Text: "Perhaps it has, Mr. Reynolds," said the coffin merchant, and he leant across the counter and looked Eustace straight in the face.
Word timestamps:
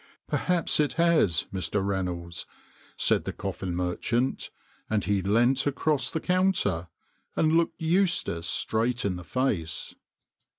"Perhaps 0.27 0.79
it 0.79 0.93
has, 0.93 1.45
Mr. 1.53 1.85
Reynolds," 1.85 2.47
said 2.97 3.25
the 3.25 3.31
coffin 3.31 3.75
merchant, 3.75 4.49
and 4.89 5.05
he 5.05 5.21
leant 5.21 5.67
across 5.67 6.09
the 6.09 6.19
counter 6.19 6.87
and 7.35 7.51
looked 7.55 7.79
Eustace 7.79 8.47
straight 8.47 9.05
in 9.05 9.15
the 9.15 9.23
face. 9.23 9.93